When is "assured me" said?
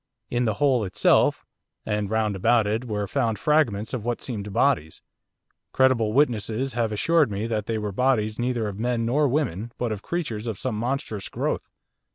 6.91-7.45